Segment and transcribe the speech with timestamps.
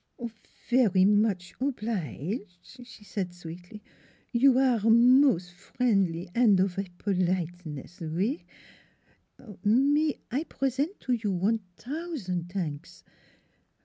[0.71, 3.83] 'Very much oblige," she said sweetly."
[4.41, 8.43] You aire mos' frien'ly an' of a politeness oui.
[9.63, 13.03] Me I present to you one tousan' tanks.